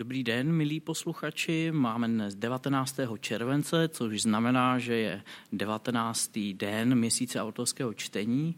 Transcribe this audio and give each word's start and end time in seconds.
Dobrý 0.00 0.24
den, 0.24 0.52
milí 0.52 0.80
posluchači. 0.80 1.70
Máme 1.72 2.08
dnes 2.08 2.34
19. 2.34 3.00
července, 3.20 3.88
což 3.88 4.22
znamená, 4.22 4.78
že 4.78 4.94
je 4.94 5.22
19. 5.52 6.38
den 6.52 6.94
měsíce 6.94 7.42
autorského 7.42 7.94
čtení. 7.94 8.56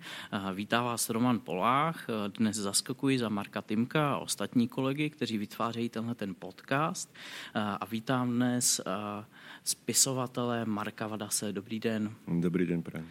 Vítá 0.54 0.82
vás 0.82 1.10
Roman 1.10 1.40
Polách. 1.40 2.06
Dnes 2.38 2.56
zaskakuji 2.56 3.18
za 3.18 3.28
Marka 3.28 3.62
Timka 3.62 4.12
a 4.12 4.18
ostatní 4.18 4.68
kolegy, 4.68 5.10
kteří 5.10 5.38
vytvářejí 5.38 5.88
tenhle 5.88 6.14
ten 6.14 6.34
podcast. 6.38 7.14
A 7.54 7.86
vítám 7.90 8.30
dnes 8.30 8.80
spisovatele 9.64 10.64
Marka 10.64 11.06
Vadase. 11.06 11.52
Dobrý 11.52 11.80
den. 11.80 12.14
Dobrý 12.40 12.66
den, 12.66 12.82
prajem. 12.82 13.08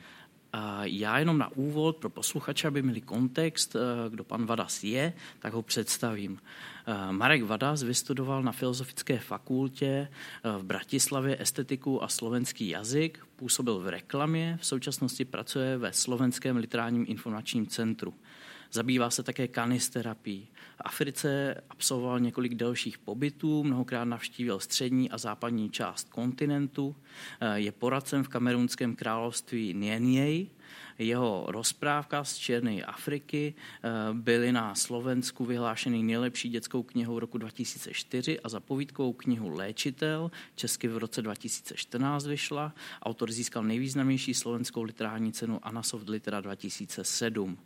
Já 0.84 1.20
jenom 1.20 1.38
na 1.38 1.52
úvod 1.56 1.98
pro 1.98 2.10
posluchače, 2.10 2.68
aby 2.68 2.82
měli 2.82 3.02
kontext, 3.02 3.76
kdo 4.10 4.24
pan 4.24 4.46
Vadas 4.46 4.84
je, 4.84 5.14
tak 5.40 5.54
ho 5.54 5.62
představím. 5.62 6.40
Eh, 6.86 7.12
Marek 7.12 7.44
Vadas 7.44 7.84
vystudoval 7.84 8.44
na 8.44 8.52
Filozofické 8.52 9.20
fakultě 9.20 9.86
eh, 9.88 10.58
v 10.58 10.64
Bratislavě 10.64 11.42
estetiku 11.42 12.04
a 12.04 12.08
slovenský 12.08 12.70
jazyk, 12.70 13.20
působil 13.36 13.80
v 13.80 13.88
reklamě, 13.88 14.58
v 14.62 14.66
současnosti 14.66 15.26
pracuje 15.26 15.78
ve 15.78 15.94
Slovenském 15.94 16.58
literárním 16.58 17.06
informačním 17.08 17.68
centru. 17.68 18.14
Zabývá 18.74 19.10
se 19.10 19.24
také 19.24 19.48
kanisterapií. 19.48 20.48
V 20.76 20.82
Africe 20.82 21.56
absolvoval 21.70 22.20
několik 22.20 22.56
dalších 22.56 22.98
pobytů, 22.98 23.64
mnohokrát 23.64 24.06
navštívil 24.06 24.60
střední 24.60 25.12
a 25.12 25.18
západní 25.18 25.70
část 25.70 26.10
kontinentu. 26.10 26.96
Eh, 27.42 27.60
je 27.60 27.72
poradcem 27.72 28.24
v 28.24 28.28
kamerunském 28.28 28.96
království 28.96 29.74
Nieniej, 29.74 30.50
jeho 30.98 31.46
rozprávka 31.48 32.24
z 32.24 32.36
Černé 32.36 32.82
Afriky 32.84 33.54
eh, 33.54 33.90
byly 34.14 34.52
na 34.52 34.76
Slovensku 34.76 35.46
vyhlášeny 35.46 36.04
nejlepší 36.04 36.50
dětskou 36.50 36.84
knihou 36.84 37.20
roku 37.20 37.38
2004 37.38 38.40
a 38.40 38.50
za 38.50 38.60
povídkovou 38.60 39.14
knihu 39.14 39.50
Léčitel 39.50 40.32
česky 40.56 40.88
v 40.88 40.98
roce 40.98 41.22
2014 41.22 42.26
vyšla. 42.26 42.74
Autor 43.04 43.32
získal 43.32 43.64
nejvýznamnější 43.64 44.34
slovenskou 44.34 44.84
literární 44.84 45.34
cenu 45.34 45.60
Anasoft 45.64 46.10
Litera 46.10 46.42
2007. 46.42 47.58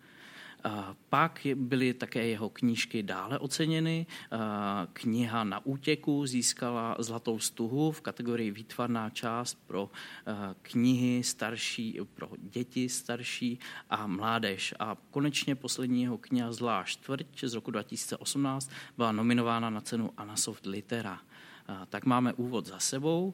Pak 1.10 1.48
byly 1.56 1.94
také 1.94 2.28
jeho 2.28 2.50
knížky 2.50 3.04
dále 3.04 3.40
oceněny. 3.40 4.06
Kniha 4.94 5.44
Na 5.44 5.66
útěku 5.66 6.26
získala 6.26 6.96
Zlatou 7.00 7.40
stuhu 7.40 7.92
v 7.92 8.02
kategorii 8.02 8.52
výtvarná 8.52 9.10
část 9.10 9.58
pro 9.68 9.90
knihy 10.62 11.24
starší, 11.24 12.00
pro 12.14 12.30
děti 12.38 12.90
starší 12.90 13.60
a 13.90 14.08
mládež. 14.08 14.74
A 14.80 14.98
konečně 15.12 15.56
poslední 15.56 16.04
jeho 16.04 16.18
kniha 16.18 16.52
Zlá 16.52 16.84
čtvrť 16.84 17.44
z 17.44 17.54
roku 17.54 17.72
2018 17.72 18.72
byla 18.98 19.12
nominována 19.12 19.70
na 19.70 19.82
cenu 19.82 20.12
Anasoft 20.18 20.66
Litera 20.66 21.22
tak 21.90 22.06
máme 22.06 22.34
úvod 22.34 22.66
za 22.66 22.80
sebou. 22.80 23.34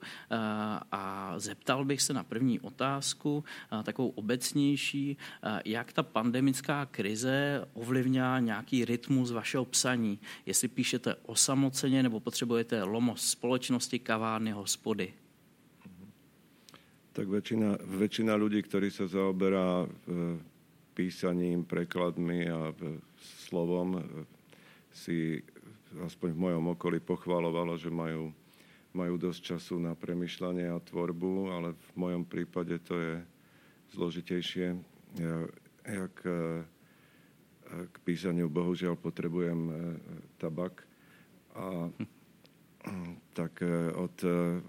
A 0.91 1.33
zeptal 1.37 1.85
bych 1.85 2.01
se 2.01 2.13
na 2.13 2.23
první 2.23 2.59
otázku, 2.59 3.43
takovou 3.83 4.09
obecnější, 4.09 5.17
jak 5.65 5.93
ta 5.93 6.03
pandemická 6.03 6.85
krize 6.85 7.67
ovlivňá 7.73 8.39
nějaký 8.39 8.85
rytmus 8.85 9.31
vašeho 9.31 9.65
psaní, 9.65 10.19
jestli 10.45 10.67
píšete 10.67 11.15
osamoceně 11.15 12.03
nebo 12.03 12.19
potřebujete 12.19 12.83
lomos 12.83 13.31
společnosti, 13.31 13.99
kavárny, 13.99 14.51
hospody. 14.51 15.13
Tak 17.11 17.27
väčšina, 17.27 17.75
väčšina 17.99 18.39
ľudí, 18.39 18.63
ktorí 18.63 18.87
sa 18.87 19.03
zaoberá 19.03 19.83
písaním, 20.95 21.67
prekladmi 21.67 22.47
a 22.47 22.71
slovom, 23.19 23.99
si 24.95 25.43
aspoň 25.99 26.29
v 26.31 26.39
mojom 26.39 26.63
okolí 26.75 27.03
pochvalovalo, 27.03 27.75
že 27.75 27.91
majú, 27.91 28.31
majú 28.95 29.13
dosť 29.19 29.55
času 29.55 29.75
na 29.83 29.91
premyšľanie 29.91 30.71
a 30.71 30.79
tvorbu, 30.79 31.51
ale 31.51 31.75
v 31.75 31.91
mojom 31.99 32.23
prípade 32.23 32.79
to 32.87 32.95
je 32.95 33.13
zložitejšie. 33.91 34.79
Ja, 35.19 35.37
jak 35.83 36.15
e, 36.23 36.63
k 37.91 37.95
písaniu 38.07 38.47
bohužiaľ 38.47 38.95
potrebujem 38.95 39.59
e, 39.67 39.73
tabak 40.39 40.87
a 41.51 41.91
tak 43.39 43.59
e, 43.59 43.91
od, 43.91 44.15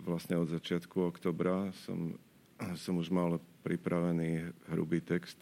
vlastne 0.03 0.43
od 0.43 0.51
začiatku 0.51 1.15
oktobra 1.15 1.71
som, 1.87 2.19
som 2.75 2.99
už 2.99 3.15
mal 3.15 3.39
pripravený 3.63 4.51
hrubý 4.75 4.99
text 4.99 5.39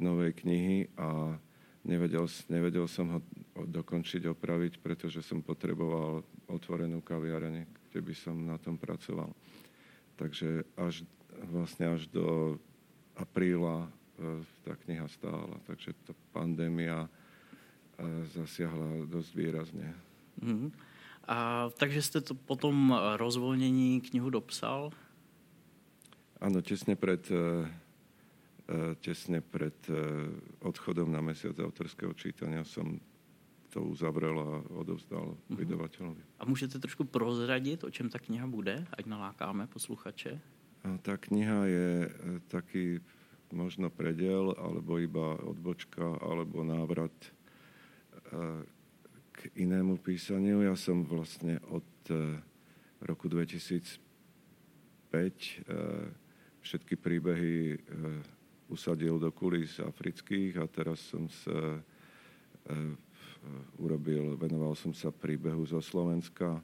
novej 0.00 0.32
knihy 0.32 0.88
a 0.96 1.36
Nevedel, 1.82 2.30
nevedel 2.46 2.86
som 2.86 3.18
ho 3.18 3.20
dokončiť, 3.58 4.30
opraviť, 4.30 4.78
pretože 4.78 5.18
som 5.18 5.42
potreboval 5.42 6.22
otvorenú 6.46 7.02
kaviareň, 7.02 7.66
kde 7.90 8.00
by 8.00 8.14
som 8.14 8.38
na 8.38 8.54
tom 8.54 8.78
pracoval. 8.78 9.34
Takže 10.14 10.62
až, 10.78 11.02
vlastne 11.50 11.98
až 11.98 12.06
do 12.06 12.54
apríla 13.18 13.90
e, 14.14 14.46
tá 14.62 14.78
kniha 14.86 15.10
stála. 15.10 15.58
Takže 15.66 15.90
tá 16.06 16.14
pandémia 16.30 17.02
e, 17.02 17.10
zasiahla 18.30 19.10
dosť 19.10 19.30
výrazne. 19.34 19.90
Mm-hmm. 20.38 20.70
A 21.26 21.66
takže 21.78 22.02
ste 22.02 22.18
to 22.22 22.38
potom 22.38 22.94
rozvolnení 23.18 23.98
knihu 24.10 24.30
dopsal? 24.30 24.94
Áno, 26.42 26.58
tesne 26.62 26.94
pred 26.94 27.22
E, 27.30 27.66
tesne 29.00 29.40
pred 29.40 29.74
e, 29.88 29.94
odchodom 30.64 31.12
na 31.12 31.20
mesiac 31.20 31.58
autorského 31.60 32.12
čítania 32.16 32.64
som 32.64 33.00
to 33.72 33.80
uzavrel 33.88 34.36
a 34.36 34.50
odovzdal 34.76 35.32
uh-huh. 35.32 35.56
vydavateľovi. 35.56 36.22
A 36.40 36.44
můžete 36.44 36.78
trošku 36.78 37.04
prozradiť, 37.08 37.84
o 37.84 37.90
čem 37.90 38.12
ta 38.12 38.20
kniha 38.20 38.44
bude, 38.44 38.84
ať 38.92 39.04
nalákáme 39.08 39.66
posluchače? 39.66 40.40
A 40.84 40.88
tá 41.00 41.16
kniha 41.16 41.60
je 41.68 41.88
e, 42.04 42.08
taký 42.52 43.00
možno 43.52 43.92
predel, 43.92 44.56
alebo 44.56 44.96
iba 44.96 45.36
odbočka, 45.44 46.16
alebo 46.24 46.64
návrat 46.64 47.12
k 49.28 49.38
inému 49.60 50.00
písaniu. 50.00 50.64
Ja 50.64 50.72
som 50.72 51.04
vlastne 51.04 51.60
od 51.68 51.84
roku 53.04 53.28
2005 53.28 54.00
všetky 56.64 56.96
príbehy 56.96 57.76
usadil 58.72 59.20
do 59.20 59.28
kulis 59.28 59.76
afrických 59.76 60.56
a 60.56 60.64
teraz 60.64 61.04
som 61.12 61.28
sa 61.28 61.76
e, 61.76 62.96
urobil, 63.76 64.32
venoval 64.40 64.72
som 64.72 64.96
sa 64.96 65.12
príbehu 65.12 65.68
zo 65.68 65.84
Slovenska, 65.84 66.56
a, 66.56 66.60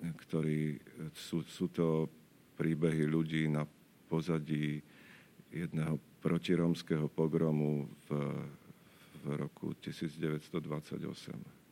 ktorý, 0.00 0.80
sú, 1.12 1.44
sú 1.44 1.68
to 1.68 2.08
príbehy 2.56 3.04
ľudí 3.04 3.48
na 3.48 3.68
pozadí 4.08 4.80
jedného 5.52 6.00
protiromského 6.20 7.06
pogromu 7.12 7.88
v, 8.08 8.08
v 9.22 9.24
roku 9.38 9.76
1928. 9.80 11.63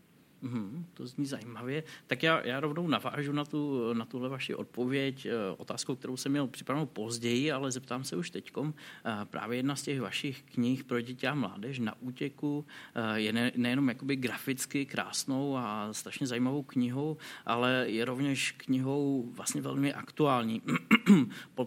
Mm, 0.43 0.87
to 0.95 1.07
zní 1.07 1.27
zajímavě. 1.27 1.83
Tak 2.07 2.23
já, 2.23 2.47
já 2.47 2.61
rovnou 2.61 2.89
navážu 2.89 3.33
na, 3.33 3.45
tu, 3.45 3.93
na 3.93 4.05
tuhle 4.05 4.29
vaši 4.29 4.55
odpověď 4.55 5.27
eh, 5.27 5.33
otázkou, 5.57 5.97
kterou 5.97 6.17
jsem 6.17 6.33
měl 6.33 6.47
připravenou 6.47 6.87
později, 6.87 7.53
ale 7.53 7.71
zeptám 7.71 8.05
se 8.05 8.17
už 8.17 8.31
teďkom. 8.31 8.75
Eh, 9.05 9.25
právě 9.25 9.59
jedna 9.59 9.77
z 9.77 9.83
těch 9.83 10.01
vašich 10.01 10.43
knih 10.43 10.85
pro 10.85 11.01
děti 11.01 11.27
a 11.27 11.35
mládež 11.35 11.79
na 11.79 11.95
útěku 12.01 12.67
eh, 12.95 13.21
je 13.21 13.33
ne, 13.33 13.53
nejenom 13.57 13.89
jakoby 13.89 14.17
graficky 14.17 14.87
krásnou 14.87 15.57
a 15.57 15.89
strašně 15.93 16.27
zajímavou 16.27 16.63
knihou, 16.63 17.17
ale 17.47 17.85
je 17.89 18.05
rovněž 18.05 18.53
knihou 18.53 19.31
vlastně 19.33 19.61
velmi 19.61 19.95
aktuální. 19.95 20.63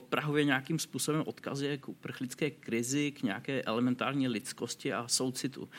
Prahově 0.10 0.44
nějakým 0.44 0.80
způsobem 0.80 1.24
odkazuje 1.26 1.78
k 1.78 1.90
uprchlické 1.90 2.52
krizi, 2.52 3.12
k 3.12 3.24
nějaké 3.24 3.62
elementární 3.62 4.28
lidskosti 4.28 4.94
a 4.94 5.08
soucitu. 5.08 5.70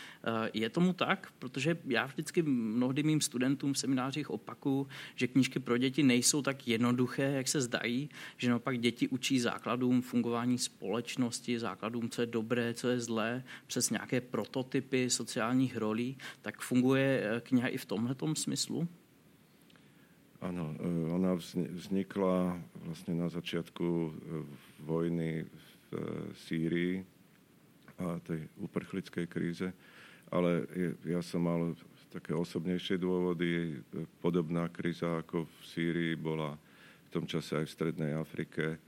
Je 0.53 0.71
tomu 0.71 0.93
tak? 0.93 1.33
Protože 1.39 1.79
já 1.87 2.07
vždycky 2.07 2.43
mnohdy 2.87 3.03
mým 3.03 3.21
studentům 3.21 3.73
v 3.73 3.79
seminářích 3.79 4.31
opakuju, 4.31 4.87
že 5.15 5.27
knížky 5.27 5.59
pro 5.59 5.79
děti 5.79 6.03
nejsou 6.03 6.43
tak 6.43 6.69
jednoduché, 6.69 7.23
jak 7.23 7.49
se 7.49 7.61
zdají, 7.61 8.09
že 8.37 8.51
naopak 8.51 8.79
děti 8.79 9.09
učí 9.09 9.41
základům 9.41 10.03
fungování 10.03 10.59
společnosti, 10.59 11.59
základům, 11.59 12.11
co 12.11 12.23
je 12.23 12.27
dobré, 12.27 12.75
co 12.75 12.89
je 12.89 13.01
zlé, 13.01 13.43
přes 13.67 13.91
nějaké 13.91 14.21
prototypy 14.21 15.11
sociálních 15.11 15.77
rolí. 15.77 16.17
Tak 16.43 16.61
funguje 16.61 17.23
eh, 17.23 17.41
kniha 17.41 17.69
i 17.69 17.77
v 17.79 17.85
tomhletom 17.85 18.37
smyslu? 18.37 18.89
Áno, 20.37 20.79
eh, 20.79 21.11
ona 21.11 21.35
vznikla 21.75 22.61
vlastne 22.87 23.19
na 23.19 23.27
začiatku 23.27 23.87
eh, 23.89 24.13
vojny 24.87 25.43
v 25.91 25.99
Sýrii 26.47 27.03
a 27.99 28.21
tej 28.23 28.47
uprchlickej 28.63 29.27
kríze, 29.27 29.73
ale 30.31 30.69
ja 31.03 31.25
som 31.25 31.47
mal 31.47 31.75
také 32.17 32.33
osobnejšie 32.33 32.97
dôvody. 32.97 33.77
Podobná 34.25 34.73
kríza 34.73 35.21
ako 35.21 35.45
v 35.45 35.57
Sýrii 35.69 36.15
bola 36.17 36.57
v 36.57 37.09
tom 37.13 37.29
čase 37.29 37.61
aj 37.61 37.69
v 37.69 37.75
Strednej 37.77 38.13
Afrike. 38.17 38.81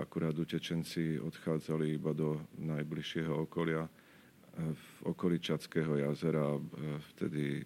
Akurát 0.00 0.32
utečenci 0.32 1.20
odchádzali 1.20 2.00
iba 2.00 2.16
do 2.16 2.40
najbližšieho 2.56 3.44
okolia. 3.44 3.84
V 4.56 4.88
okolí 5.04 5.36
Čadského 5.36 6.00
jazera 6.00 6.56
vtedy 7.12 7.60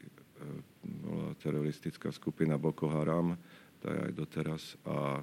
bola 0.83 1.39
teroristická 1.39 2.11
skupina 2.11 2.59
Boko 2.59 2.91
Haram, 2.91 3.39
tá 3.79 3.95
je 3.95 4.01
aj 4.11 4.13
doteraz. 4.13 4.63
A 4.91 5.23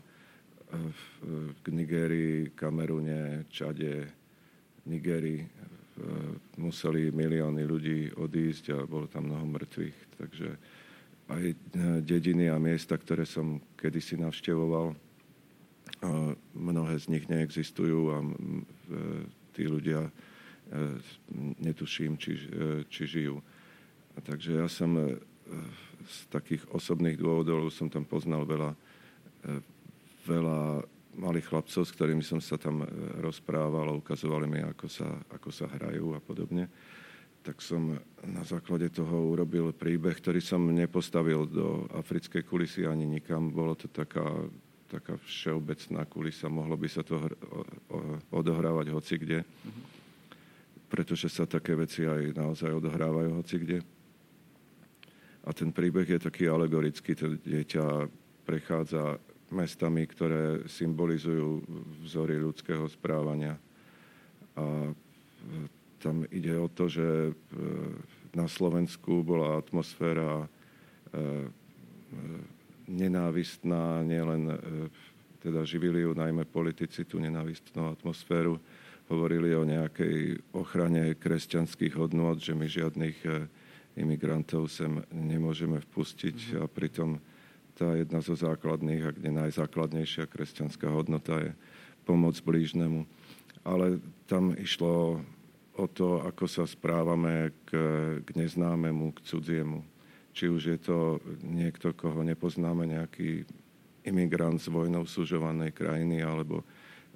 v 1.59 1.67
Nigérii, 1.75 2.55
Kamerune, 2.55 3.51
Čade, 3.51 4.07
Nigérii 4.87 5.43
museli 6.57 7.13
milióny 7.13 7.63
ľudí 7.63 7.99
odísť 8.17 8.65
a 8.73 8.77
bolo 8.89 9.05
tam 9.05 9.29
mnoho 9.29 9.45
mŕtvych. 9.45 9.97
Takže 10.17 10.49
aj 11.29 11.43
dediny 12.03 12.49
a 12.49 12.57
miesta, 12.57 12.97
ktoré 12.97 13.23
som 13.23 13.61
kedysi 13.77 14.17
navštevoval, 14.19 14.97
mnohé 16.57 16.95
z 16.99 17.05
nich 17.13 17.25
neexistujú 17.31 17.99
a 18.11 18.17
tí 19.55 19.69
ľudia 19.69 20.11
netuším, 21.61 22.19
či, 22.19 22.35
či 22.89 23.01
žijú. 23.07 23.39
Takže 24.19 24.59
ja 24.59 24.67
som 24.67 24.97
z 26.03 26.17
takých 26.27 26.63
osobných 26.71 27.15
dôvodov 27.15 27.71
som 27.71 27.87
tam 27.87 28.03
poznal 28.03 28.43
veľa, 28.43 28.71
veľa 30.27 30.83
malých 31.13 31.49
chlapcov, 31.49 31.81
s 31.85 31.93
ktorými 31.93 32.25
som 32.25 32.41
sa 32.41 32.57
tam 32.57 32.81
rozprával 33.21 33.89
a 33.89 33.97
ukazovali 33.97 34.45
mi, 34.49 34.59
ako 34.61 34.87
sa, 34.89 35.07
ako 35.29 35.49
sa 35.53 35.69
hrajú 35.69 36.17
a 36.17 36.19
podobne. 36.19 36.69
Tak 37.43 37.59
som 37.59 37.99
na 38.23 38.43
základe 38.47 38.87
toho 38.87 39.35
urobil 39.35 39.75
príbeh, 39.75 40.15
ktorý 40.15 40.39
som 40.39 40.63
nepostavil 40.71 41.43
do 41.43 41.85
africkej 41.91 42.47
kulisy 42.47 42.87
ani 42.87 43.03
nikam. 43.03 43.51
Bolo 43.51 43.75
to 43.75 43.91
taká, 43.91 44.23
taká 44.87 45.19
všeobecná 45.19 46.07
kulisa, 46.07 46.47
mohlo 46.47 46.79
by 46.79 46.87
sa 46.87 47.03
to 47.03 47.19
odohrávať 48.31 48.87
hoci 48.95 49.15
kde. 49.19 49.39
Pretože 50.87 51.27
sa 51.27 51.43
také 51.43 51.75
veci 51.75 52.07
aj 52.07 52.31
naozaj 52.31 52.69
odohrávajú 52.69 53.29
hoci 53.35 53.55
kde. 53.59 53.79
A 55.43 55.51
ten 55.51 55.75
príbeh 55.75 56.07
je 56.07 56.23
taký 56.23 56.47
alegorický. 56.47 57.11
To 57.19 57.35
dieťa 57.35 58.07
prechádza 58.47 59.19
mestami, 59.53 60.09
ktoré 60.09 60.65
symbolizujú 60.65 61.61
vzory 62.03 62.41
ľudského 62.41 62.89
správania. 62.89 63.55
A 64.57 64.91
tam 66.03 66.27
ide 66.27 66.59
o 66.59 66.67
to, 66.67 66.91
že 66.91 67.31
e, 67.31 67.31
na 68.35 68.51
Slovensku 68.51 69.23
bola 69.23 69.55
atmosféra 69.55 70.43
e, 70.43 70.47
e, 71.15 71.21
nenávistná, 72.91 74.03
nielen 74.03 74.59
teda 75.39 75.63
živili 75.63 76.03
ju 76.03 76.11
najmä 76.11 76.43
politici 76.43 77.07
tú 77.07 77.15
nenávistnú 77.23 77.95
atmosféru, 77.95 78.59
hovorili 79.07 79.55
o 79.55 79.63
nejakej 79.63 80.43
ochrane 80.51 81.15
kresťanských 81.15 81.95
hodnôt, 81.95 82.35
že 82.35 82.51
my 82.51 82.67
žiadnych 82.67 83.23
imigrantov 83.95 84.67
sem 84.67 84.99
nemôžeme 85.15 85.79
vpustiť 85.79 86.35
mm-hmm. 86.35 86.59
a 86.59 86.65
pritom 86.67 87.09
tá 87.73 87.97
jedna 87.97 88.21
zo 88.21 88.37
základných, 88.37 89.13
ak 89.13 89.15
nie 89.21 89.33
najzákladnejšia 89.33 90.29
kresťanská 90.29 90.89
hodnota 90.93 91.41
je 91.41 91.51
pomoc 92.05 92.37
blížnemu. 92.39 93.05
Ale 93.63 93.97
tam 94.29 94.53
išlo 94.53 95.23
o 95.73 95.85
to, 95.89 96.21
ako 96.21 96.45
sa 96.45 96.69
správame 96.69 97.49
k, 97.65 97.71
k 98.21 98.29
neznámemu, 98.37 99.15
k 99.17 99.19
cudziemu. 99.25 99.81
Či 100.33 100.49
už 100.49 100.61
je 100.75 100.79
to 100.81 100.97
niekto, 101.41 101.93
koho 101.93 102.21
nepoznáme, 102.21 102.89
nejaký 102.89 103.45
imigrant 104.03 104.61
z 104.61 104.69
vojnou 104.69 105.05
sužovanej 105.05 105.73
krajiny, 105.73 106.21
alebo, 106.21 106.61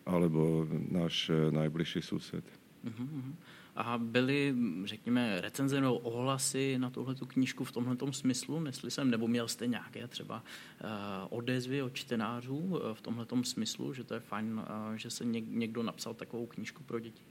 alebo 0.06 0.66
náš 0.72 1.30
najbližší 1.34 2.02
sused. 2.02 2.46
Uh-huh. 2.86 3.34
A 3.78 3.98
byly, 3.98 4.56
řekněme, 4.84 5.42
recenze 5.42 5.82
nebo 5.82 5.98
ohlasy 5.98 6.78
na 6.78 6.90
tuhle 6.90 7.16
knížku 7.28 7.64
v 7.64 7.72
tomhle 7.72 7.96
smyslu, 8.12 8.66
jestli 8.66 8.92
jsem, 8.92 9.12
nebo 9.12 9.28
měl 9.28 9.48
jste 9.48 9.68
nějaké 9.68 10.08
třeba 10.08 10.42
uh, 10.42 10.90
odezvy 11.30 11.82
od 11.82 11.94
čtenářů 11.94 12.58
uh, 12.58 12.94
v 12.94 13.02
tomhle 13.02 13.26
smyslu, 13.44 13.94
že 13.94 14.04
to 14.04 14.14
je 14.14 14.20
fajn, 14.20 14.54
uh, 14.58 14.96
že 14.96 15.10
se 15.10 15.26
něk, 15.26 15.46
někdo 15.48 15.84
napsal 15.84 16.14
takovou 16.14 16.46
knížku 16.46 16.84
pro 16.84 17.00
děti? 17.00 17.22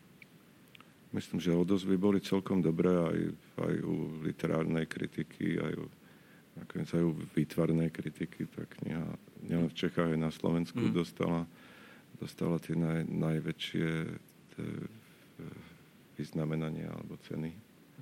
Myslím, 1.12 1.40
že 1.40 1.54
odozvy 1.54 1.96
boli 1.96 2.20
celkom 2.20 2.62
dobré 2.62 2.92
aj, 2.92 3.18
aj 3.62 3.74
u 3.82 4.20
literárnej 4.20 4.86
kritiky, 4.86 5.56
aj 5.58 5.74
u, 5.78 5.86
nakoniec 6.60 6.90
aj 6.94 7.02
u 7.02 7.12
výtvarnej 7.32 7.90
kritiky. 7.90 8.46
Tak 8.46 8.82
kniha 8.82 9.06
nielen 9.42 9.70
v 9.70 9.78
Čechách, 9.80 10.12
aj 10.12 10.20
na 10.20 10.28
Slovensku 10.34 10.82
mm. 10.82 10.92
dostala, 10.92 11.46
dostala 12.20 12.58
tie 12.58 12.76
naj, 12.76 13.06
najväčšie 13.06 13.88
tie, 14.54 14.68
vyznamenania 16.18 16.90
alebo 16.90 17.16
ceny. 17.16 17.52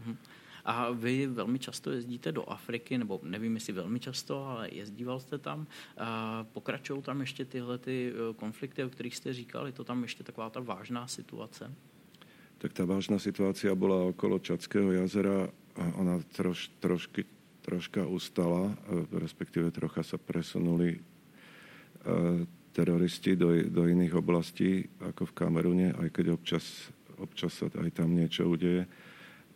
Mhm. 0.06 0.16
A 0.64 0.90
vy 0.90 1.26
velmi 1.26 1.58
často 1.58 1.90
jezdíte 1.90 2.32
do 2.32 2.50
Afriky, 2.50 2.98
nebo 2.98 3.20
nevím, 3.22 3.54
jestli 3.54 3.72
velmi 3.72 4.00
často, 4.00 4.46
ale 4.46 4.68
jezdíval 4.72 5.20
jste 5.20 5.38
tam. 5.38 5.66
Pokračují 6.52 7.02
tam 7.02 7.20
ještě 7.20 7.44
tyhle 7.44 7.78
ty 7.78 8.12
e, 8.12 8.34
konflikty, 8.34 8.84
o 8.84 8.88
kterých 8.88 9.16
jste 9.16 9.32
říkali, 9.32 9.72
to 9.72 9.84
tam 9.84 10.02
ještě 10.02 10.24
taková 10.24 10.50
ta 10.50 10.60
vážná 10.60 11.06
situace? 11.06 11.72
Tak 12.64 12.72
tá 12.72 12.88
vážna 12.88 13.20
situácia 13.20 13.76
bola 13.76 14.08
okolo 14.08 14.40
Čadského 14.40 14.88
jazera. 14.96 15.52
Ona 16.00 16.24
troš, 16.32 16.72
trošky, 16.80 17.28
troška 17.60 18.08
ustala, 18.08 18.72
e, 18.72 19.20
respektíve 19.20 19.68
trocha 19.68 20.00
sa 20.00 20.16
presunuli 20.16 20.96
e, 20.96 20.98
teroristi 22.72 23.36
do, 23.36 23.52
do 23.68 23.84
iných 23.84 24.16
oblastí, 24.16 24.88
ako 24.96 25.28
v 25.28 25.36
Kamerune, 25.36 25.88
aj 25.92 26.08
keď 26.08 26.26
občas 26.40 26.88
občas 27.18 27.54
sa 27.58 27.66
aj 27.68 27.90
tam 27.94 28.14
niečo 28.14 28.46
udeje. 28.48 28.86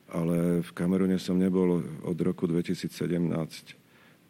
Ale 0.08 0.64
v 0.64 0.70
Kamerune 0.72 1.20
som 1.20 1.37
nebol 1.37 1.84
od 2.00 2.19
roku 2.25 2.49
2017, 2.49 2.88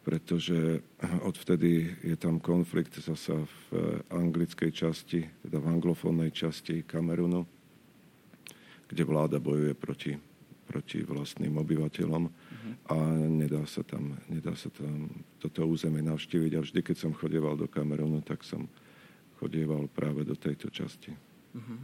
pretože 0.03 0.83
odvtedy 1.23 1.95
je 2.03 2.15
tam 2.19 2.43
konflikt 2.43 2.99
zasa 2.99 3.39
v 3.39 3.63
anglickej 4.11 4.71
časti, 4.75 5.23
teda 5.47 5.59
v 5.59 5.69
anglofónnej 5.71 6.35
časti 6.35 6.83
Kamerunu, 6.83 7.47
kde 8.91 9.03
vláda 9.07 9.39
bojuje 9.39 9.71
proti, 9.77 10.11
proti 10.67 10.99
vlastným 11.05 11.55
obyvateľom 11.61 12.23
a 12.89 12.95
nedá 13.29 13.61
sa, 13.69 13.85
tam, 13.85 14.17
nedá 14.25 14.57
sa 14.57 14.73
tam 14.73 15.13
toto 15.37 15.61
územie 15.69 16.01
navštíviť. 16.01 16.51
A 16.57 16.63
vždy, 16.65 16.79
keď 16.81 16.97
som 16.97 17.11
chodieval 17.13 17.53
do 17.53 17.69
Kamerunu, 17.69 18.25
tak 18.25 18.41
som 18.41 18.65
chodieval 19.37 19.87
práve 19.87 20.25
do 20.25 20.35
tejto 20.35 20.73
časti. 20.73 21.13
Uh-huh. 21.55 21.79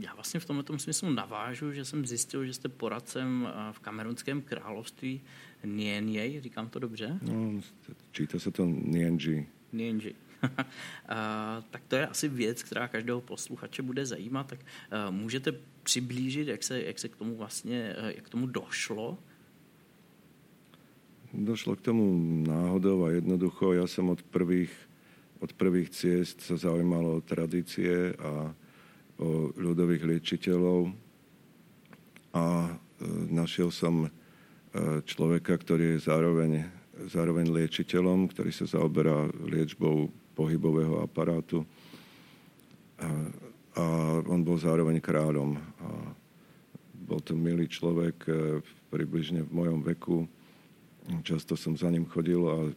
Já 0.00 0.14
vlastně 0.14 0.40
v 0.40 0.44
tomto 0.44 0.78
smyslu 0.78 1.10
navážu, 1.10 1.72
že 1.72 1.84
jsem 1.84 2.06
zjistil, 2.06 2.44
že 2.44 2.54
jste 2.54 2.68
poradcem 2.68 3.48
v 3.72 3.78
kamerunském 3.78 4.42
království 4.42 5.20
Nienjej, 5.64 6.40
říkám 6.40 6.68
to 6.68 6.78
dobře? 6.78 7.18
No, 7.22 7.60
číta 8.12 8.38
se 8.38 8.50
to 8.50 8.66
Nienji. 8.66 9.48
Nienji. 9.72 10.14
tak 11.70 11.82
to 11.88 11.96
je 11.96 12.06
asi 12.06 12.28
věc, 12.28 12.62
která 12.62 12.88
každého 12.88 13.20
posluchače 13.20 13.82
bude 13.82 14.06
zajímat. 14.06 14.46
Tak 14.46 14.58
můžete 15.10 15.52
přiblížit, 15.82 16.48
jak 16.48 16.62
se, 16.62 16.82
jak 16.82 16.98
se 16.98 17.08
k 17.08 17.16
tomu 17.16 17.36
vlastně, 17.36 17.96
jak 18.16 18.24
k 18.24 18.28
tomu 18.28 18.46
došlo? 18.46 19.18
Došlo 21.32 21.76
k 21.76 21.80
tomu 21.80 22.18
náhodou 22.46 23.04
a 23.04 23.14
jednoducho. 23.14 23.70
Ja 23.70 23.86
som 23.86 24.10
od 24.10 24.18
prvých, 24.34 24.74
od 25.38 25.54
prvých 25.54 25.94
ciest 25.94 26.42
sa 26.42 26.58
zaujímal 26.58 27.06
o 27.06 27.22
tradície 27.22 28.18
a 28.18 28.50
o 29.20 29.52
ľudových 29.52 30.02
liečiteľov 30.08 30.88
a 32.32 32.44
e, 32.64 32.70
našiel 33.28 33.68
som 33.68 34.06
e, 34.06 34.08
človeka, 35.04 35.60
ktorý 35.60 35.98
je 35.98 36.08
zároveň, 36.08 36.64
zároveň 37.12 37.52
liečiteľom, 37.52 38.32
ktorý 38.32 38.50
sa 38.54 38.64
zaoberá 38.64 39.28
liečbou 39.44 40.08
pohybového 40.32 41.04
aparátu. 41.04 41.68
A, 42.96 43.08
a 43.76 43.84
on 44.24 44.40
bol 44.40 44.56
zároveň 44.56 45.04
kráľom. 45.04 45.58
A 45.58 45.88
bol 46.94 47.20
to 47.20 47.36
milý 47.36 47.68
človek, 47.68 48.16
e, 48.24 48.64
približne 48.88 49.44
v 49.44 49.52
mojom 49.52 49.80
veku. 49.84 50.24
Často 51.26 51.60
som 51.60 51.76
za 51.76 51.92
ním 51.92 52.08
chodil 52.08 52.40
a 52.46 52.72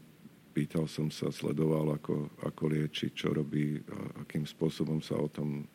pýtal 0.53 0.85
som 0.91 1.07
sa, 1.07 1.33
sledoval, 1.33 1.97
ako, 1.97 2.29
ako 2.45 2.63
lieči, 2.69 3.13
čo 3.15 3.33
robí 3.33 3.81
a 3.89 4.25
akým 4.25 4.45
spôsobom 4.45 5.01
sa 5.01 5.17
o 5.17 5.29
tom 5.29 5.65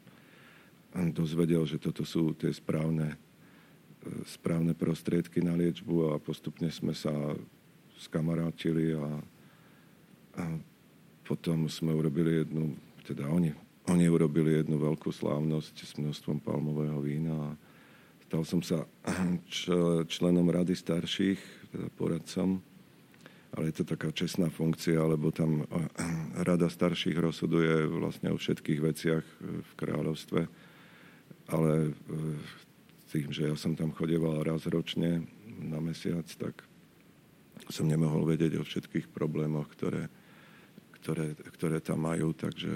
dozvedel, 1.15 1.63
že 1.65 1.79
toto 1.79 2.03
sú 2.03 2.35
tie 2.35 2.51
správne, 2.51 3.15
e, 3.15 3.19
správne 4.27 4.75
prostriedky 4.75 5.39
na 5.39 5.55
liečbu 5.55 6.15
a 6.15 6.23
postupne 6.23 6.69
sme 6.73 6.93
sa 6.93 7.13
skamarátili 7.99 8.95
a, 8.95 9.07
a 10.39 10.45
potom 11.27 11.67
sme 11.69 11.93
urobili 11.93 12.47
jednu, 12.47 12.73
teda 13.05 13.29
oni, 13.29 13.53
oni 13.91 14.07
urobili 14.09 14.63
jednu 14.63 14.79
veľkú 14.81 15.11
slávnosť 15.13 15.75
s 15.85 15.93
množstvom 15.99 16.41
palmového 16.41 16.99
vína 17.03 17.35
a 17.35 17.51
stal 18.25 18.43
som 18.47 18.61
sa 18.65 18.87
členom 20.09 20.47
rady 20.49 20.73
starších, 20.73 21.41
teda 21.69 21.87
poradcom, 22.01 22.65
ale 23.57 23.73
je 23.73 23.83
to 23.83 23.85
taká 23.93 24.09
čestná 24.13 24.49
funkcia, 24.49 25.01
lebo 25.01 25.33
tam 25.33 25.65
rada 26.37 26.69
starších 26.69 27.17
rozhoduje 27.17 27.89
vlastne 27.89 28.33
o 28.33 28.41
všetkých 28.41 28.81
veciach 28.81 29.25
v 29.41 29.73
kráľovstve 29.77 30.68
ale 31.49 31.91
e, 31.91 31.93
tým, 33.09 33.33
že 33.33 33.49
ja 33.49 33.57
som 33.57 33.73
tam 33.73 33.93
chodeval 33.93 34.45
raz 34.45 34.69
ročne 34.69 35.25
na 35.59 35.81
mesiac, 35.81 36.29
tak 36.37 36.65
som 37.73 37.89
nemohol 37.89 38.25
vedieť 38.29 38.61
o 38.61 38.65
všetkých 38.65 39.11
problémoch, 39.11 39.69
ktoré, 39.73 40.13
ktoré, 41.01 41.35
ktoré 41.59 41.79
tam 41.81 42.05
majú, 42.05 42.33
takže 42.37 42.71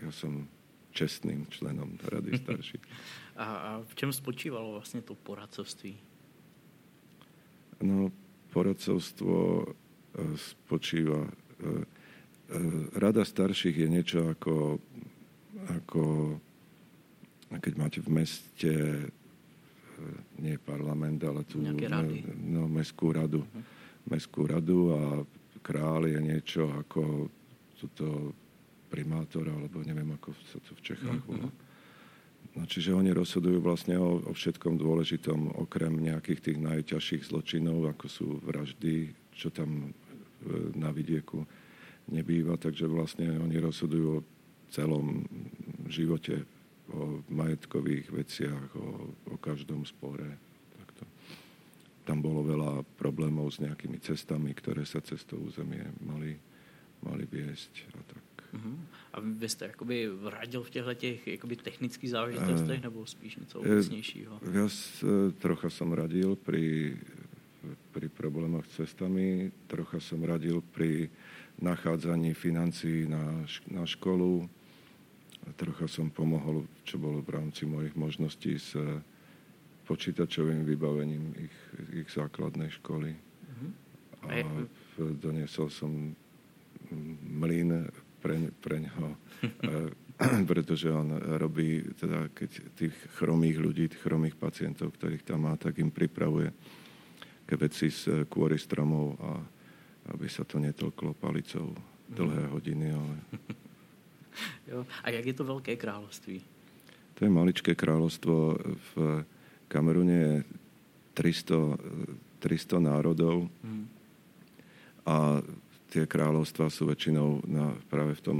ja 0.00 0.10
som 0.10 0.48
čestným 0.90 1.46
členom 1.46 1.96
Rady 2.02 2.38
starších. 2.38 2.84
A, 3.40 3.56
a 3.56 3.70
v 3.80 3.94
čem 3.94 4.12
spočívalo 4.12 4.72
vlastně 4.72 5.00
to 5.00 5.14
poradcovství? 5.14 5.96
No, 7.80 8.12
poradcovstvo 8.52 9.64
spočíva... 10.36 11.24
Rada 12.92 13.24
starších 13.24 13.76
je 13.76 13.88
niečo 13.88 14.28
ako, 14.28 14.76
ako 15.72 16.02
keď 17.58 17.72
máte 17.74 17.98
v 17.98 18.10
meste 18.14 18.72
nie 20.40 20.56
parlament, 20.56 21.20
ale 21.24 21.44
tú 21.44 21.60
no, 21.60 22.64
mestskú 22.70 23.12
radu. 23.12 23.44
Uh-huh. 23.44 23.64
Mestskú 24.08 24.48
radu 24.48 24.78
a 24.96 25.02
král 25.60 26.08
je 26.08 26.16
niečo 26.16 26.72
ako 26.72 27.28
toto 27.76 28.32
primátor, 28.88 29.44
alebo 29.48 29.84
neviem, 29.84 30.08
ako 30.16 30.32
sa 30.48 30.58
to 30.64 30.72
v 30.76 30.80
Čechách 30.82 31.22
volá. 31.28 31.48
Uh-huh. 31.48 31.68
No, 32.56 32.66
čiže 32.66 32.96
oni 32.96 33.14
rozhodujú 33.14 33.62
vlastne 33.62 34.00
o, 34.00 34.24
o 34.26 34.32
všetkom 34.32 34.80
dôležitom, 34.80 35.60
okrem 35.60 35.92
nejakých 36.00 36.40
tých 36.50 36.58
najťažších 36.58 37.22
zločinov, 37.30 37.86
ako 37.94 38.06
sú 38.10 38.26
vraždy, 38.42 39.12
čo 39.36 39.54
tam 39.54 39.70
e, 39.86 39.88
na 40.74 40.90
vidieku 40.90 41.46
nebýva. 42.10 42.58
Takže 42.58 42.90
vlastne 42.90 43.38
oni 43.38 43.54
rozhodujú 43.60 44.08
o 44.18 44.24
celom 44.72 45.22
živote 45.86 46.42
o 46.90 47.22
majetkových 47.30 48.10
veciach, 48.10 48.74
o, 48.76 49.14
o 49.30 49.36
každom 49.38 49.86
spore. 49.86 50.26
Takto. 50.78 51.06
Tam 52.04 52.18
bolo 52.18 52.42
veľa 52.42 52.82
problémov 52.98 53.54
s 53.54 53.62
nejakými 53.62 54.02
cestami, 54.02 54.50
ktoré 54.54 54.82
sa 54.82 54.98
cez 54.98 55.22
to 55.22 55.38
územie 55.38 55.86
mali, 56.02 56.34
mali 57.02 57.24
viesť 57.30 57.72
a 57.94 58.02
tak. 58.02 58.26
Uh-huh. 58.50 58.74
A 59.14 59.20
vy 59.22 59.48
jste 59.48 59.64
jakoby 59.64 60.08
radil 60.24 60.62
v 60.62 60.70
těchto 60.70 60.94
těch 60.94 61.26
jakoby 61.26 61.56
technických 61.56 62.10
záležitostech, 62.10 62.78
uh, 62.78 62.84
nebo 62.84 63.06
spíš 63.06 63.36
něco 63.36 63.60
obecnějšího? 63.60 64.40
Ja 64.52 64.66
trocha 65.38 65.70
som 65.70 65.94
radil 65.94 66.34
pri, 66.34 66.98
pri 67.94 68.08
problémoch 68.10 68.66
s 68.66 68.82
cestami, 68.82 69.54
trocha 69.70 70.02
som 70.02 70.26
radil 70.26 70.66
pri 70.74 71.10
nachádzaní 71.62 72.34
financií 72.34 73.06
na, 73.06 73.46
na 73.70 73.86
školu, 73.86 74.50
trocha 75.56 75.86
som 75.88 76.12
pomohol, 76.12 76.68
čo 76.84 77.00
bolo 77.00 77.24
v 77.24 77.36
rámci 77.36 77.64
mojich 77.64 77.96
možností 77.96 78.56
s 78.56 78.76
eh, 78.76 79.00
počítačovým 79.88 80.62
vybavením 80.62 81.34
ich, 81.36 81.56
ich 82.04 82.08
základnej 82.12 82.70
školy. 82.78 83.10
Uh-huh. 83.10 83.70
A 84.30 84.44
doniesol 85.18 85.72
som 85.72 86.14
mlyn 87.24 87.88
pre, 88.20 88.52
pre 88.60 88.84
ňo, 88.84 89.16
eh, 89.68 89.90
pretože 90.50 90.92
on 90.92 91.16
robí, 91.40 91.80
teda 91.96 92.28
keď 92.36 92.50
tých 92.76 92.96
chromých 93.16 93.56
ľudí, 93.56 93.88
tých 93.88 94.04
chromých 94.04 94.36
pacientov, 94.36 94.92
ktorých 94.92 95.24
tam 95.24 95.48
má, 95.48 95.56
tak 95.56 95.80
im 95.80 95.88
pripravuje 95.88 96.52
veci 97.50 97.90
z 97.90 98.28
kôry 98.30 98.60
stromov 98.60 99.18
a 99.18 99.42
aby 100.14 100.26
sa 100.30 100.46
to 100.46 100.62
netlklo 100.62 101.18
palicou 101.18 101.74
dlhé 102.10 102.44
mhm. 102.46 102.50
hodiny, 102.52 102.86
ale 102.94 103.14
Jo. 104.70 104.86
A 105.02 105.10
jak 105.10 105.26
je 105.26 105.34
to 105.34 105.44
Veľké 105.44 105.76
kráľovství? 105.76 106.38
To 107.18 107.20
je 107.26 107.30
maličké 107.30 107.76
kráľovstvo. 107.76 108.56
V 108.80 108.92
Kamerune 109.68 110.16
je 110.16 110.34
300, 111.14 111.76
300 112.40 112.80
národov 112.80 113.50
hmm. 113.60 113.84
a 115.04 115.44
tie 115.92 116.08
kráľovstva 116.08 116.72
sú 116.72 116.88
väčšinou 116.88 117.44
na, 117.44 117.76
práve 117.90 118.16
v 118.16 118.24
tom 118.24 118.38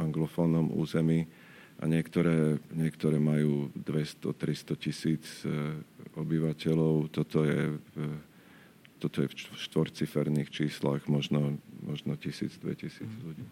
anglofónnom 0.00 0.72
území 0.72 1.28
a 1.76 1.84
niektoré, 1.84 2.56
niektoré 2.72 3.20
majú 3.20 3.68
200-300 3.76 4.80
tisíc 4.80 5.24
e, 5.44 5.76
obyvateľov. 6.16 7.12
Toto 7.12 7.44
je, 7.44 7.76
toto 8.96 9.16
je 9.20 9.28
v 9.28 9.34
štvorciferných 9.36 10.48
číslach 10.48 11.04
možno, 11.04 11.60
možno 11.84 12.16
tisíc, 12.16 12.56
dve 12.60 12.76
tisíc 12.80 13.04
hmm. 13.04 13.24
ľudí 13.28 13.46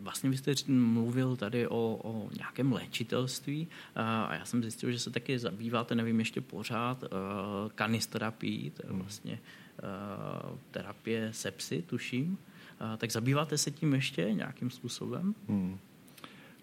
vlastně 0.00 0.30
vy 0.30 0.36
jste 0.36 0.54
mluvil 0.68 1.36
tady 1.36 1.66
o, 1.68 2.00
o 2.04 2.28
nějakém 2.36 2.72
léčitelství 2.72 3.68
a 3.94 4.34
já 4.34 4.44
jsem 4.44 4.62
zjistil, 4.62 4.90
že 4.90 4.98
se 4.98 5.10
taky 5.10 5.38
zabýváte, 5.38 5.94
nevím 5.94 6.18
ještě 6.18 6.40
pořád, 6.40 7.04
kanisterapií, 7.74 8.70
to 8.70 8.86
je 8.86 8.90
hmm. 8.90 9.00
vlastně 9.00 9.38
terapie 10.70 11.32
sepsy, 11.32 11.82
tuším. 11.82 12.38
Tak 12.98 13.10
zabýváte 13.10 13.58
se 13.58 13.70
tím 13.70 13.94
ještě 13.94 14.32
nějakým 14.32 14.70
způsobem? 14.70 15.34
Hmm. 15.48 15.78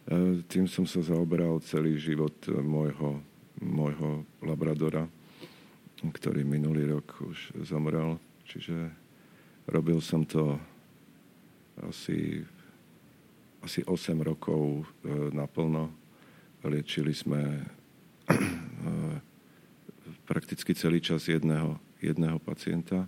E, 0.03 0.43
tým 0.47 0.67
som 0.67 0.83
sa 0.83 0.99
zaoberal 0.99 1.63
celý 1.63 1.95
život 1.95 2.35
môjho, 2.59 3.23
môjho 3.63 4.27
labradora, 4.43 5.07
ktorý 6.03 6.43
minulý 6.43 6.91
rok 6.91 7.23
už 7.23 7.55
zomrel. 7.63 8.19
Čiže 8.43 8.91
robil 9.71 10.03
som 10.03 10.27
to 10.27 10.59
asi 11.87 12.43
asi 13.63 13.79
8 13.87 14.19
rokov 14.19 14.83
e, 14.83 15.31
naplno. 15.31 15.87
Liečili 16.67 17.15
sme 17.15 17.63
e, 17.63 17.63
prakticky 20.27 20.75
celý 20.75 20.99
čas 20.99 21.31
jedného, 21.31 21.79
jedného 22.03 22.43
pacienta, 22.43 23.07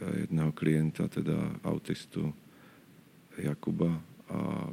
e, 0.00 0.28
jedného 0.28 0.52
klienta, 0.52 1.08
teda 1.08 1.64
autistu 1.64 2.28
Jakuba 3.40 3.96
a 4.28 4.68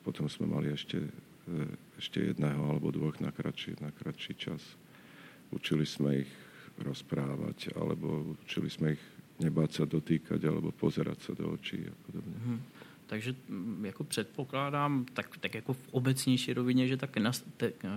potom 0.00 0.32
sme 0.32 0.48
mali 0.48 0.72
ešte, 0.72 0.96
ešte 2.00 2.32
jedného 2.32 2.72
alebo 2.72 2.88
dvoch 2.88 3.20
na 3.20 3.28
kratší, 3.28 3.76
na 3.84 3.92
kratší 3.92 4.32
čas. 4.32 4.64
Učili 5.52 5.84
sme 5.84 6.24
ich 6.24 6.32
rozprávať, 6.80 7.76
alebo 7.76 8.32
učili 8.48 8.72
sme 8.72 8.96
ich 8.96 9.04
nebáť 9.44 9.70
sa 9.70 9.84
dotýkať, 9.84 10.40
alebo 10.48 10.72
pozerať 10.72 11.18
sa 11.20 11.32
do 11.36 11.52
očí 11.52 11.84
a 11.84 11.94
podobne. 12.08 12.36
Hmm. 12.40 12.60
Takže 13.06 13.34
mm, 13.48 13.84
jako 13.84 14.04
předpokládám, 14.04 15.06
tak, 15.14 15.38
tak 15.38 15.54
jako 15.54 15.72
v 15.72 15.88
obecnější 15.90 16.52
rovině, 16.52 16.88
že 16.88 16.96
ta 16.96 17.08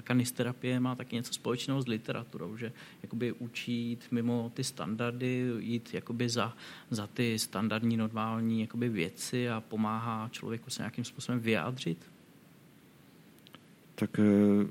kanisterapie 0.03 0.79
má 0.79 0.95
taky 0.95 1.15
něco 1.15 1.33
společného 1.33 1.81
s 1.81 1.87
literaturou, 1.87 2.57
že 2.57 2.71
jakoby 3.03 3.31
učit 3.31 4.07
mimo 4.11 4.51
ty 4.53 4.63
standardy, 4.63 5.51
jít 5.59 5.93
jakoby 5.93 6.29
za, 6.29 6.53
za 6.89 7.07
ty 7.07 7.39
standardní 7.39 7.97
normální 7.97 8.61
jakoby 8.61 8.89
věci 8.89 9.49
a 9.49 9.61
pomáhá 9.61 10.29
člověku 10.31 10.69
se 10.69 10.81
nějakým 10.81 11.03
způsobem 11.03 11.39
vyjádřit? 11.39 11.97
Tak 13.99 14.15
e, 14.19 14.23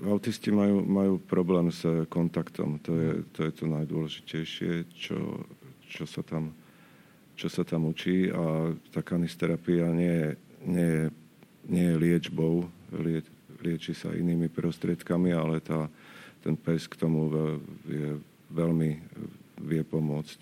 autisti 0.09 0.49
majú, 0.49 0.81
majú 0.89 1.21
problém 1.21 1.69
s 1.69 1.85
kontaktom. 2.09 2.81
To 2.81 2.97
je 2.97 3.13
to, 3.37 3.45
je 3.45 3.53
to 3.53 3.65
najdôležitejšie, 3.69 4.89
čo, 4.97 5.45
čo 5.85 6.09
sa 6.09 6.25
tam 6.25 6.57
čo 7.39 7.47
sa 7.47 7.63
tam 7.63 7.87
učí 7.87 8.27
a 8.35 8.75
tá 8.91 9.01
kanisterapia 9.01 9.87
nie 9.95 10.11
je, 10.11 10.29
nie 10.67 10.91
nie 11.69 11.85
je 11.93 12.01
liečbou, 12.01 12.67
lie, 12.99 13.21
lieči 13.61 13.93
sa 13.93 14.11
inými 14.11 14.49
prostriedkami, 14.49 15.31
ale 15.37 15.61
tá, 15.61 15.87
ten 16.41 16.57
pes 16.57 16.89
k 16.89 16.97
tomu 16.97 17.29
je, 17.85 18.17
veľmi 18.49 18.91
vie 19.69 19.83
pomôcť 19.85 20.41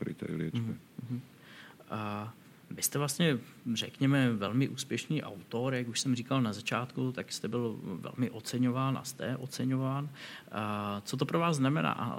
pri 0.00 0.12
tej 0.16 0.32
liečbe. 0.34 0.74
Mm-hmm. 0.74 1.20
A 1.92 2.32
vy 2.76 2.82
jste 2.82 2.98
vlastně, 2.98 3.38
řekněme, 3.74 4.32
velmi 4.32 4.68
úspěšný 4.68 5.22
autor, 5.22 5.74
jak 5.74 5.88
už 5.88 6.00
jsem 6.00 6.14
říkal 6.14 6.42
na 6.42 6.52
začátku, 6.52 7.12
tak 7.12 7.32
jste 7.32 7.48
byl 7.48 7.80
velmi 7.82 8.30
oceňován 8.30 8.98
a 8.98 9.04
jste 9.04 9.36
oceňován. 9.36 10.08
Co 11.04 11.16
to 11.16 11.24
pro 11.26 11.38
vás 11.38 11.56
znamená, 11.56 12.16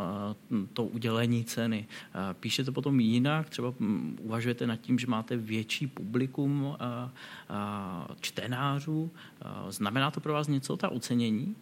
to 0.73 0.83
udělení 0.83 1.43
ceny? 1.43 1.87
Píšete 2.39 2.71
potom 2.71 2.99
jinak? 2.99 3.49
Třeba 3.49 3.73
uvažujete 4.19 4.67
nad 4.67 4.75
tím, 4.75 4.99
že 4.99 5.07
máte 5.07 5.37
větší 5.37 5.87
publikum 5.87 6.77
čtenářů? 8.21 9.11
Znamená 9.69 10.11
to 10.11 10.19
pro 10.19 10.33
vás 10.33 10.47
něco, 10.47 10.77
ta 10.77 10.89
ocenění? 10.89 11.55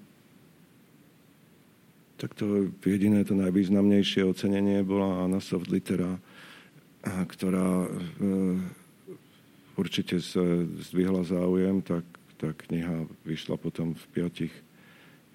Tak 2.17 2.33
to 2.33 2.45
jediné, 2.85 3.25
to 3.25 3.33
najvýznamnejšie 3.33 4.21
ocenenie 4.29 4.85
bola 4.85 5.25
Anna 5.25 5.41
Soft 5.41 5.73
Litera, 5.73 6.21
ktorá 7.01 7.89
určite 9.77 10.19
zdvihla 10.89 11.23
záujem, 11.23 11.81
tak 11.81 12.03
tá 12.41 12.51
kniha 12.51 13.05
vyšla 13.21 13.55
potom 13.55 13.93
v 13.93 14.05
piatich, 14.13 14.53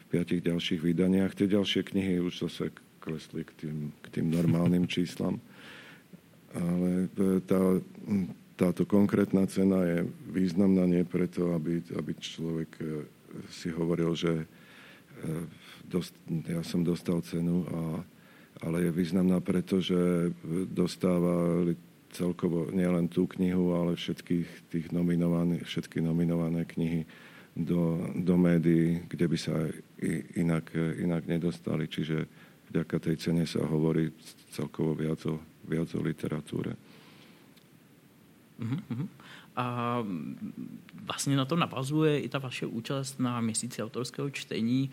v 0.01 0.05
piatich 0.11 0.43
ďalších 0.43 0.81
vydaniach. 0.83 1.39
Tie 1.39 1.47
ďalšie 1.47 1.87
knihy 1.87 2.19
už 2.19 2.51
zase 2.51 2.75
klesli 2.99 3.47
k 3.47 3.53
tým, 3.55 3.79
k 4.03 4.07
tým 4.11 4.27
normálnym 4.35 4.91
číslam. 4.95 5.39
Ale 6.57 7.07
e, 7.07 7.39
tá, 7.47 7.61
táto 8.59 8.83
konkrétna 8.89 9.47
cena 9.47 9.87
je 9.87 10.09
významná 10.33 10.89
nie 10.89 11.07
preto, 11.07 11.55
aby, 11.55 11.85
aby 11.95 12.13
človek 12.19 12.71
e, 12.81 12.85
si 13.53 13.71
hovoril, 13.71 14.17
že 14.19 14.33
e, 14.43 14.47
dost, 15.87 16.17
ja 16.49 16.65
som 16.67 16.83
dostal 16.83 17.23
cenu 17.23 17.63
a 17.71 17.81
ale 18.65 18.89
je 18.89 18.91
významná 18.91 19.37
preto, 19.45 19.85
že 19.85 20.33
dostáva 20.73 21.61
celkovo 22.17 22.73
nielen 22.73 23.13
tú 23.13 23.29
knihu, 23.37 23.77
ale 23.77 24.01
všetkých 24.01 24.73
tých 24.73 24.87
nominovaných, 24.89 25.69
všetky 25.69 26.01
nominované 26.01 26.65
knihy 26.65 27.05
do, 27.53 28.09
do 28.17 28.35
médií, 28.41 29.05
kde 29.05 29.27
by 29.29 29.39
sa 29.41 29.55
inak, 30.41 30.73
inak 30.77 31.29
nedostali. 31.29 31.85
Čiže 31.89 32.25
vďaka 32.73 32.97
tej 33.01 33.17
cene 33.21 33.45
sa 33.45 33.65
hovorí 33.65 34.09
celkovo 34.49 34.97
viac 34.97 35.21
o, 35.29 35.41
viac 35.69 35.93
o 35.93 36.01
literatúre. 36.01 36.73
Uh-huh. 38.61 39.09
A 39.57 39.99
vlastně 41.05 41.37
na 41.37 41.45
to 41.45 41.57
navazuje 41.57 42.21
i 42.21 42.29
ta 42.29 42.39
vaše 42.39 42.67
účast 42.67 43.21
na 43.21 43.41
měsíci 43.41 43.83
autorského 43.83 44.31
čtení. 44.31 44.91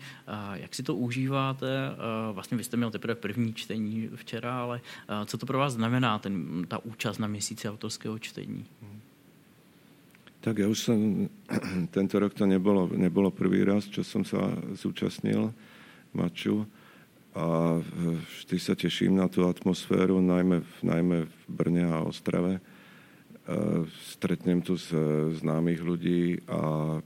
Jak 0.54 0.74
si 0.74 0.82
to 0.82 0.94
užíváte? 0.94 1.90
Vlastně 2.32 2.56
vy 2.56 2.64
jste 2.64 2.76
měl 2.76 2.90
teprve 2.90 3.14
první 3.14 3.54
čtení 3.54 4.08
včera, 4.14 4.60
ale 4.60 4.80
co 5.26 5.38
to 5.38 5.46
pro 5.46 5.58
vás 5.58 5.72
znamená, 5.72 6.18
ten, 6.18 6.64
ta 6.68 6.84
účast 6.84 7.18
na 7.18 7.26
měsíci 7.26 7.68
autorského 7.68 8.18
čtení? 8.18 8.64
Tak 10.44 10.60
ja 10.60 10.68
už 10.68 10.76
som, 10.76 11.32
tento 11.96 12.20
rok 12.20 12.36
to 12.36 12.44
nebolo, 12.44 12.84
nebolo 12.92 13.32
prvý 13.32 13.64
raz, 13.64 13.88
čo 13.88 14.04
som 14.04 14.28
sa 14.28 14.52
zúčastnil 14.76 15.56
maču 16.12 16.68
a 17.32 17.80
vždy 17.80 18.56
sa 18.60 18.76
teším 18.76 19.16
na 19.16 19.32
tú 19.32 19.48
atmosféru, 19.48 20.20
najmä, 20.20 20.60
najmä 20.84 21.24
v 21.24 21.44
Brne 21.48 21.88
a 21.88 22.04
Ostrave 22.04 22.60
stretnem 24.16 24.64
tu 24.64 24.80
s 24.80 24.88
známych 25.40 25.84
ľudí 25.84 26.40
a 26.48 26.96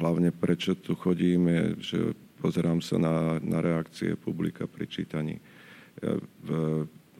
hlavne 0.00 0.32
prečo 0.32 0.72
tu 0.72 0.96
chodím 0.96 1.48
je, 1.48 1.64
že 1.80 1.98
pozerám 2.40 2.80
sa 2.80 2.96
na, 2.96 3.36
na 3.44 3.60
reakcie 3.60 4.16
publika 4.16 4.64
pri 4.64 4.88
čítaní. 4.88 5.36
Ja, 6.00 6.16
v, 6.40 6.48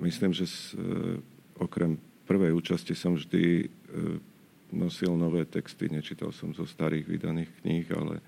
myslím, 0.01 0.33
že 0.33 0.49
s, 0.49 0.73
okrem 1.61 2.01
prvej 2.25 2.57
účasti 2.57 2.97
som 2.97 3.19
vždy 3.19 3.45
e, 3.45 3.67
nosil 4.73 5.13
nové 5.13 5.45
texty, 5.45 5.93
nečítal 5.93 6.33
som 6.33 6.57
zo 6.57 6.65
starých 6.65 7.05
vydaných 7.05 7.51
kníh, 7.61 7.87
ale 7.93 8.25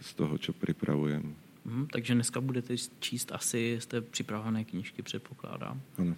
z 0.00 0.10
toho, 0.18 0.34
čo 0.40 0.50
pripravujem. 0.56 1.22
Mm, 1.62 1.86
takže 1.92 2.14
dneska 2.14 2.40
budete 2.40 2.74
číst 2.98 3.32
asi 3.32 3.76
z 3.78 3.86
té 3.86 4.00
připravené 4.00 4.64
knížky, 4.64 5.02
předpokládám. 5.02 5.80
Ano. 5.98 6.16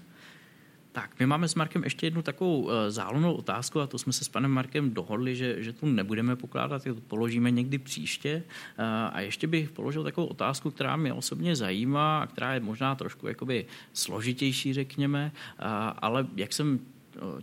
Tak, 0.95 1.21
my 1.21 1.27
máme 1.27 1.49
s 1.49 1.55
Markem 1.55 1.85
ještě 1.85 2.07
jednu 2.07 2.23
takovou 2.23 2.71
eh, 2.71 2.91
zálonou 2.91 3.35
otázku 3.35 3.81
a 3.81 3.87
to 3.87 3.99
jsme 3.99 4.13
se 4.13 4.25
s 4.25 4.29
panem 4.29 4.51
Markem 4.51 4.95
dohodli, 4.95 5.37
že, 5.37 5.63
že 5.63 5.73
tu 5.73 5.87
nebudeme 5.87 6.37
pokládat, 6.37 6.85
to 6.85 6.95
položíme 6.95 7.51
někdy 7.51 7.79
příště. 7.79 8.43
Eh, 8.79 8.83
a 9.13 9.21
ještě 9.21 9.47
bych 9.47 9.71
položil 9.71 10.05
takovou 10.05 10.27
otázku, 10.27 10.71
která 10.71 10.97
mě 10.97 11.13
osobně 11.13 11.57
zajímá 11.57 12.19
a 12.19 12.27
která 12.27 12.55
je 12.55 12.61
možná 12.61 12.95
trošku 12.95 13.27
jakoby 13.27 13.67
složitější, 13.93 14.73
řekněme, 14.73 15.33
eh, 15.35 15.63
ale 15.99 16.27
jak 16.37 16.53
jsem 16.53 16.81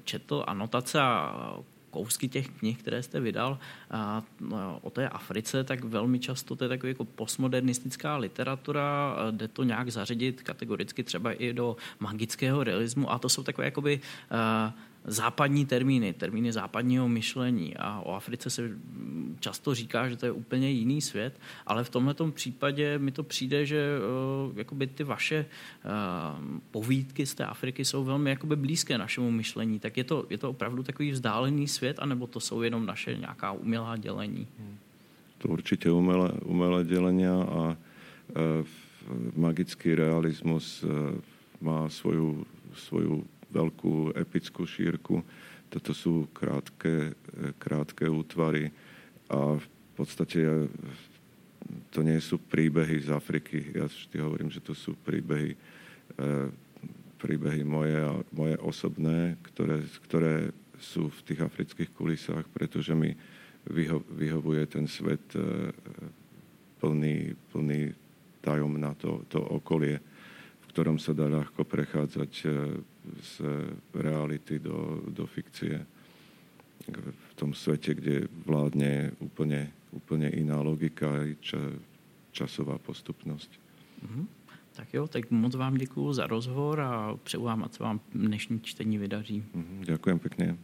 četl 0.04 0.44
anotace 0.48 1.02
a 1.02 1.58
kousky 1.92 2.28
těch 2.28 2.50
knih, 2.50 2.78
které 2.78 3.04
jste 3.04 3.20
vydal 3.20 3.60
a, 3.92 4.24
o 4.82 4.90
té 4.90 5.10
Africe, 5.10 5.64
tak 5.64 5.84
velmi 5.84 6.20
často 6.20 6.56
to 6.56 6.66
je 6.66 6.70
takový 6.70 6.92
jako 6.92 7.06
postmodernistická 7.06 8.18
literatura, 8.18 9.16
jde 9.32 9.48
to 9.48 9.64
nějak 9.64 9.90
zařadit 9.90 10.42
kategoricky 10.42 11.04
třeba 11.04 11.32
i 11.32 11.54
do 11.54 11.76
magického 12.00 12.64
realismu. 12.64 13.12
A 13.12 13.20
to 13.20 13.30
jsou 13.30 13.44
takové 13.44 13.66
jakoby 13.66 14.00
západní 15.06 15.66
termíny, 15.66 16.14
termíny 16.14 16.52
západního 16.52 17.10
myšlení. 17.10 17.78
A 17.78 18.00
o 18.00 18.14
Africe 18.14 18.50
se 18.50 18.70
často 19.40 19.76
říká, 19.76 20.10
že 20.10 20.16
to 20.18 20.26
je 20.26 20.32
úplně 20.32 20.70
jiný 20.70 21.02
svět, 21.02 21.40
ale 21.66 21.84
v 21.84 21.90
tomhle 21.90 22.16
případě 22.32 23.00
mi 23.00 23.12
to 23.12 23.24
přijde, 23.24 23.66
že 23.66 23.98
uh, 24.72 24.86
ty 24.96 25.04
vaše 25.04 25.46
uh, 25.46 26.60
povídky 26.72 27.26
z 27.26 27.34
té 27.34 27.46
Afriky 27.46 27.86
jsou 27.86 28.04
velmi 28.04 28.30
jakoby 28.30 28.56
blízké 28.56 28.98
našemu 28.98 29.32
myšlení. 29.32 29.80
Tak 29.80 29.98
je 29.98 30.04
to, 30.04 30.26
je 30.30 30.38
to 30.38 30.50
opravdu 30.50 30.84
takový 30.84 31.12
vzdálený 31.12 31.68
svět, 31.68 32.00
anebo 32.00 32.28
to 32.28 32.40
jsou 32.40 32.62
jenom 32.62 32.86
naše 32.86 33.18
nějaká 33.18 33.52
umělá 33.52 33.98
dělení? 33.98 34.48
To 35.38 35.48
určitě 35.48 35.92
umelé, 35.92 36.32
umelé 36.46 36.84
dělenia 36.84 37.34
a 37.34 37.62
uh, 37.62 37.76
magický 39.36 39.96
realizmus 39.96 40.84
uh, 40.84 40.90
má 41.62 41.90
svoju, 41.90 42.46
svoju 42.74 43.26
veľkú 43.52 44.16
epickú 44.16 44.64
šírku. 44.64 45.20
Toto 45.72 45.92
sú 45.96 46.28
krátke, 46.36 47.16
krátke 47.60 48.08
útvary 48.08 48.72
a 49.32 49.56
v 49.56 49.68
podstate 49.96 50.68
to 51.92 52.00
nie 52.04 52.20
sú 52.20 52.40
príbehy 52.40 53.08
z 53.08 53.10
Afriky. 53.16 53.72
Ja 53.76 53.88
vždy 53.88 54.18
hovorím, 54.20 54.50
že 54.52 54.60
to 54.60 54.76
sú 54.76 55.00
príbehy, 55.00 55.56
e, 55.56 55.58
príbehy 57.16 57.64
moje, 57.64 57.96
moje 58.36 58.56
osobné, 58.60 59.40
ktoré, 59.52 59.80
ktoré 60.10 60.36
sú 60.82 61.08
v 61.08 61.20
tých 61.24 61.40
afrických 61.40 61.92
kulisách, 61.96 62.44
pretože 62.52 62.92
mi 62.92 63.16
vyho, 63.70 64.04
vyhovuje 64.12 64.68
ten 64.68 64.90
svet 64.92 65.24
e, 65.38 65.72
plný, 66.84 67.32
plný 67.56 67.96
tajom 68.44 68.76
na 68.76 68.92
to, 68.98 69.24
to 69.32 69.40
okolie 69.40 70.02
ktorom 70.72 70.96
sa 70.96 71.12
dá 71.12 71.28
ľahko 71.28 71.68
prechádzať 71.68 72.32
z 73.22 73.42
reality 73.94 74.60
do, 74.60 75.02
do 75.08 75.26
fikcie. 75.26 75.86
V 77.06 77.34
tom 77.38 77.54
svete, 77.54 77.94
kde 77.94 78.26
vládne 78.46 79.14
úplne, 79.22 79.70
úplne 79.94 80.30
iná 80.34 80.62
logika 80.62 81.10
a 81.10 81.30
ča, 81.38 81.78
časová 82.34 82.82
postupnosť. 82.82 83.52
Mm-hmm. 84.02 84.26
Tak 84.72 84.88
jo, 84.94 85.08
tak 85.08 85.32
moc 85.32 85.56
vám 85.56 85.78
děkuji 85.78 86.14
za 86.14 86.28
rozhovor 86.28 86.82
a 86.82 87.18
přeju 87.24 87.44
vám, 87.44 87.64
ať 87.64 87.74
se 87.74 87.84
vám 87.84 88.00
dnešní 88.14 88.62
čtení 88.62 88.98
vydaří. 88.98 89.44
Mm-hmm, 89.56 89.86
ďakujem 89.86 90.20
pekne. 90.20 90.58